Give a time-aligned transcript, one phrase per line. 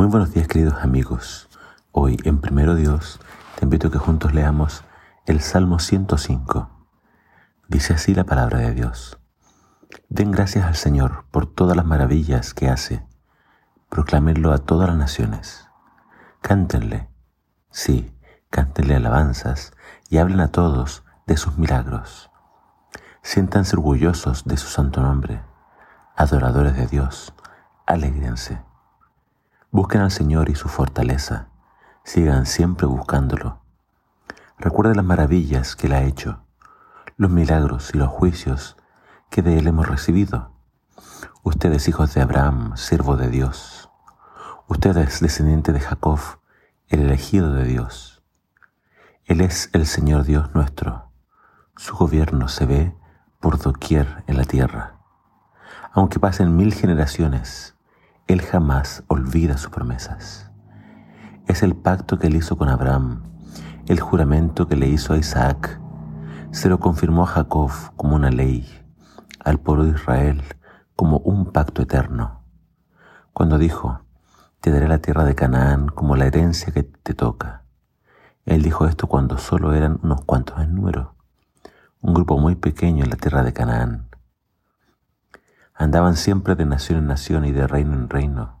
[0.00, 1.50] Muy buenos días queridos amigos.
[1.92, 3.20] Hoy en Primero Dios
[3.56, 4.82] te invito a que juntos leamos
[5.26, 6.70] el Salmo 105.
[7.68, 9.18] Dice así la palabra de Dios.
[10.08, 13.06] Den gracias al Señor por todas las maravillas que hace.
[13.90, 15.68] Proclámenlo a todas las naciones.
[16.40, 17.10] Cántenle,
[17.70, 18.16] sí,
[18.48, 19.74] cántenle alabanzas
[20.08, 22.30] y hablen a todos de sus milagros.
[23.20, 25.42] Siéntanse orgullosos de su santo nombre.
[26.16, 27.34] Adoradores de Dios,
[27.84, 28.69] alégrense.
[29.72, 31.46] Busquen al Señor y su fortaleza.
[32.02, 33.60] Sigan siempre buscándolo.
[34.58, 36.42] Recuerden las maravillas que Él ha hecho,
[37.16, 38.76] los milagros y los juicios
[39.30, 40.50] que de Él hemos recibido.
[41.44, 43.90] Ustedes hijos de Abraham, siervo de Dios.
[44.66, 46.18] Ustedes descendientes de Jacob,
[46.88, 48.24] el elegido de Dios.
[49.24, 51.12] Él es el Señor Dios nuestro.
[51.76, 52.96] Su gobierno se ve
[53.38, 54.96] por doquier en la tierra.
[55.92, 57.76] Aunque pasen mil generaciones,
[58.32, 60.52] él jamás olvida sus promesas.
[61.48, 63.24] Es el pacto que él hizo con Abraham,
[63.88, 65.80] el juramento que le hizo a Isaac.
[66.52, 68.68] Se lo confirmó a Jacob como una ley,
[69.40, 70.42] al pueblo de Israel
[70.94, 72.44] como un pacto eterno.
[73.32, 74.02] Cuando dijo,
[74.60, 77.64] te daré la tierra de Canaán como la herencia que te toca.
[78.44, 81.16] Él dijo esto cuando solo eran unos cuantos en número,
[82.00, 84.09] un grupo muy pequeño en la tierra de Canaán.
[85.80, 88.60] Andaban siempre de nación en nación y de reino en reino,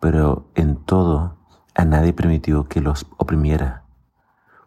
[0.00, 1.36] pero en todo
[1.76, 3.84] a nadie permitió que los oprimiera.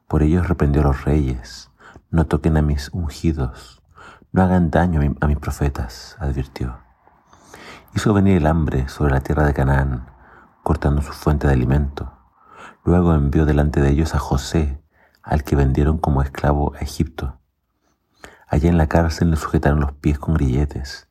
[0.08, 1.72] Por ellos reprendió a los reyes,
[2.10, 3.84] no toquen a mis ungidos,
[4.32, 6.78] no hagan daño a, mis profetas, advirtió.
[7.94, 10.06] Hizo venir el hambre sobre la tierra de Canaán,
[10.64, 12.14] cortando su fuente de alimento.
[12.86, 14.82] Luego envió delante de ellos a José,
[15.22, 17.42] al que vendieron como esclavo a Egipto.
[18.48, 21.10] Allá en la cárcel le sujetaron los pies con grilletes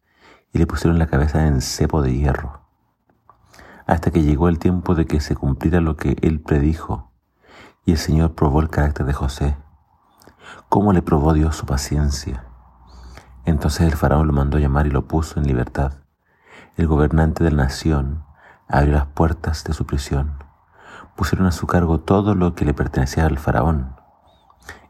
[0.52, 2.60] y le pusieron la cabeza en cepo de hierro,
[3.86, 7.10] hasta que llegó el tiempo de que se cumpliera lo que él predijo,
[7.84, 9.56] y el Señor probó el carácter de José.
[10.68, 12.44] ¿Cómo le probó Dios su paciencia?
[13.44, 15.94] Entonces el faraón lo mandó llamar y lo puso en libertad.
[16.76, 18.24] El gobernante de la nación
[18.68, 20.44] abrió las puertas de su prisión.
[21.16, 23.96] Pusieron a su cargo todo lo que le pertenecía al faraón.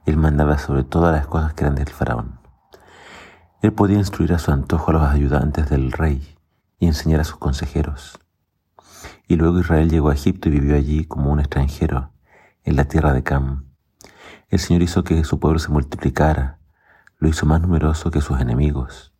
[0.04, 2.41] Él mandaba sobre todas las cosas que eran del faraón.
[3.62, 6.36] Él podía instruir a su antojo a los ayudantes del rey
[6.80, 8.18] y enseñar a sus consejeros.
[9.28, 12.10] Y luego Israel llegó a Egipto y vivió allí como un extranjero,
[12.64, 13.66] en la tierra de Cam.
[14.48, 16.58] El Señor hizo que su pueblo se multiplicara,
[17.18, 19.12] lo hizo más numeroso que sus enemigos.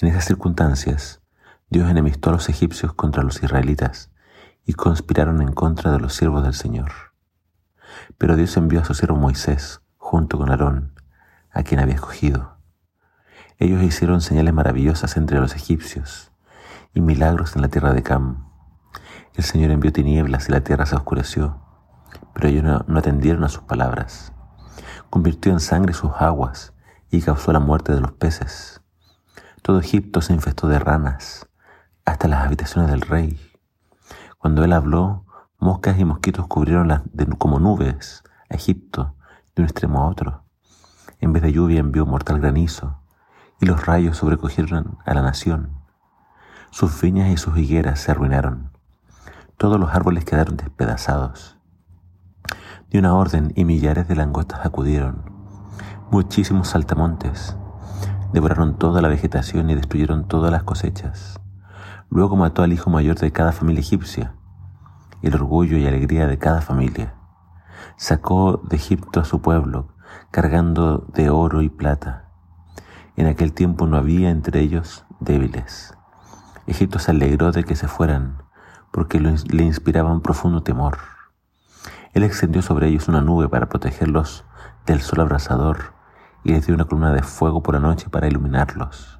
[0.00, 1.20] En esas circunstancias,
[1.68, 4.12] Dios enemistó a los egipcios contra los israelitas
[4.64, 6.92] y conspiraron en contra de los siervos del Señor.
[8.18, 10.92] Pero Dios envió a su siervo Moisés junto con Aarón,
[11.50, 12.57] a quien había escogido.
[13.60, 16.30] Ellos hicieron señales maravillosas entre los egipcios
[16.94, 18.46] y milagros en la tierra de Cam.
[19.34, 21.60] El Señor envió tinieblas y la tierra se oscureció,
[22.34, 24.32] pero ellos no, atendieron a sus palabras.
[25.10, 26.72] Convirtió en sangre sus aguas
[27.10, 28.80] y causó la muerte de los peces.
[29.62, 31.48] Todo Egipto se infestó de ranas,
[32.04, 33.40] hasta las habitaciones del rey.
[34.38, 35.24] Cuando él habló,
[35.58, 39.16] moscas y mosquitos cubrieron como nubes a Egipto
[39.56, 40.44] de un extremo a otro.
[41.18, 43.02] En vez de lluvia envió mortal granizo
[43.60, 45.70] y los rayos sobrecogieron a la nación.
[46.70, 48.70] Sus viñas y sus higueras se arruinaron.
[49.56, 51.58] Todos los árboles quedaron despedazados.
[52.90, 55.32] De una orden y millares de langostas acudieron.
[56.10, 57.56] Muchísimos saltamontes
[58.32, 61.40] devoraron toda la vegetación y destruyeron todas las cosechas.
[62.10, 64.34] Luego mató al hijo mayor de cada familia egipcia,
[65.22, 67.14] el orgullo y alegría de cada familia.
[67.96, 69.88] Sacó de Egipto a su pueblo,
[70.30, 72.27] cargando de oro y plata
[73.18, 75.92] en aquel tiempo no había entre ellos débiles.
[76.68, 78.44] Egipto se alegró de que se fueran,
[78.92, 80.98] porque le inspiraba un profundo temor.
[82.14, 84.44] Él extendió sobre ellos una nube para protegerlos
[84.86, 85.94] del sol abrasador
[86.44, 89.18] y les dio una columna de fuego por la noche para iluminarlos.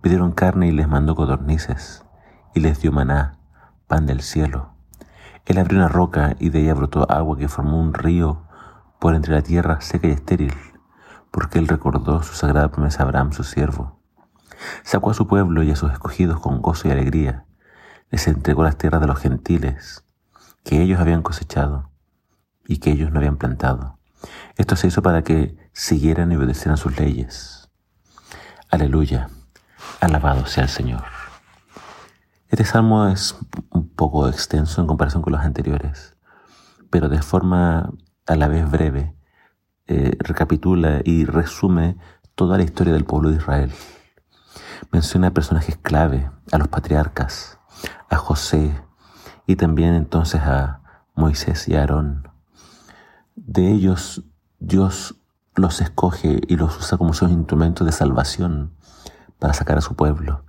[0.00, 2.02] Pidieron carne y les mandó codornices,
[2.54, 3.38] y les dio maná,
[3.88, 4.70] pan del cielo.
[5.44, 8.44] Él abrió una roca y de ella brotó agua que formó un río
[8.98, 10.54] por entre la tierra seca y estéril
[11.30, 14.00] porque él recordó su sagrada promesa a Abraham, su siervo.
[14.82, 17.44] Sacó a su pueblo y a sus escogidos con gozo y alegría.
[18.10, 20.04] Les entregó las tierras de los gentiles
[20.64, 21.90] que ellos habían cosechado
[22.66, 23.98] y que ellos no habían plantado.
[24.56, 27.68] Esto se hizo para que siguieran y obedecieran sus leyes.
[28.70, 29.28] Aleluya.
[30.00, 31.04] Alabado sea el Señor.
[32.48, 33.36] Este salmo es
[33.70, 36.16] un poco extenso en comparación con los anteriores,
[36.90, 37.90] pero de forma
[38.26, 39.15] a la vez breve
[39.88, 41.96] eh, recapitula y resume
[42.34, 43.72] toda la historia del pueblo de Israel.
[44.92, 47.58] Menciona personajes clave, a los patriarcas,
[48.08, 48.80] a José
[49.46, 50.80] y también entonces a
[51.14, 52.28] Moisés y a Aarón.
[53.34, 54.24] De ellos
[54.58, 55.16] Dios
[55.54, 58.72] los escoge y los usa como sus instrumentos de salvación
[59.38, 60.44] para sacar a su pueblo.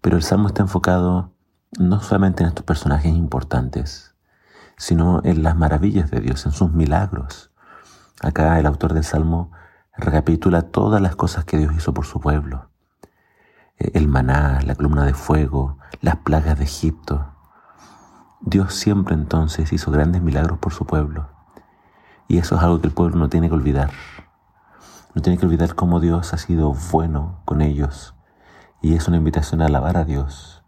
[0.00, 1.32] Pero el Salmo está enfocado
[1.78, 4.14] no solamente en estos personajes importantes,
[4.76, 7.50] sino en las maravillas de Dios, en sus milagros.
[8.22, 9.50] Acá el autor del Salmo
[9.96, 12.68] recapitula todas las cosas que Dios hizo por su pueblo.
[13.78, 17.32] El maná, la columna de fuego, las plagas de Egipto.
[18.42, 21.30] Dios siempre entonces hizo grandes milagros por su pueblo.
[22.28, 23.90] Y eso es algo que el pueblo no tiene que olvidar.
[25.14, 28.14] No tiene que olvidar cómo Dios ha sido bueno con ellos.
[28.82, 30.62] Y es una invitación a alabar a Dios,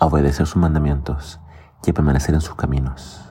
[0.00, 1.38] a obedecer sus mandamientos
[1.84, 3.25] y a permanecer en sus caminos.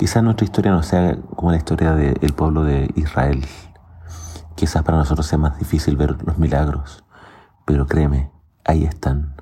[0.00, 3.44] Quizás nuestra historia no sea como la historia del pueblo de Israel.
[4.54, 7.04] Quizás para nosotros sea más difícil ver los milagros,
[7.66, 8.30] pero créeme,
[8.64, 9.34] ahí están.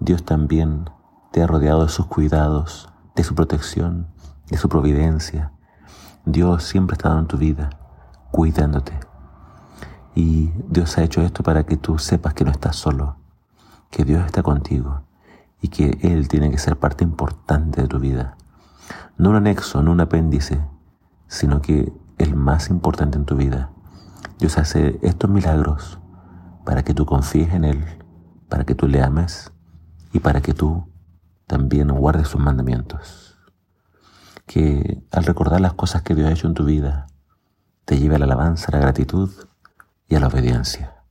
[0.00, 0.90] Dios también
[1.30, 4.08] te ha rodeado de sus cuidados, de su protección,
[4.48, 5.52] de su providencia.
[6.24, 7.70] Dios siempre ha estado en tu vida,
[8.32, 8.98] cuidándote.
[10.16, 13.18] Y Dios ha hecho esto para que tú sepas que no estás solo,
[13.88, 15.02] que Dios está contigo
[15.62, 18.36] y que Él tiene que ser parte importante de tu vida
[19.20, 20.64] no un anexo, no un apéndice,
[21.28, 23.70] sino que el más importante en tu vida.
[24.38, 25.98] Dios hace estos milagros
[26.64, 27.84] para que tú confíes en Él,
[28.48, 29.52] para que tú le ames
[30.14, 30.90] y para que tú
[31.46, 33.36] también guardes sus mandamientos.
[34.46, 37.06] Que al recordar las cosas que Dios ha hecho en tu vida,
[37.84, 39.30] te lleve a la alabanza, a la gratitud
[40.08, 41.04] y a la obediencia.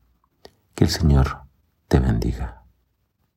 [0.74, 1.44] Que el Señor
[1.88, 2.59] te bendiga.